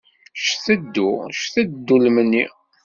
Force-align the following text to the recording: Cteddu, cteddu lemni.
Cteddu, 0.45 1.09
cteddu 1.39 1.95
lemni. 2.03 2.43